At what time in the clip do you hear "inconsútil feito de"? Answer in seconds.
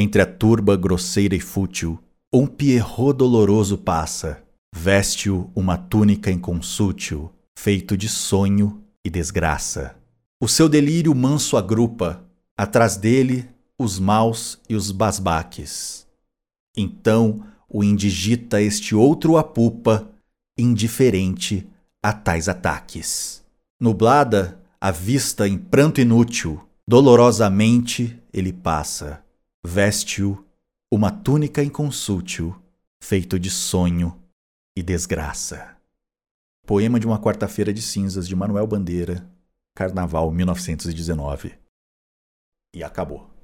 6.30-8.08, 31.62-33.50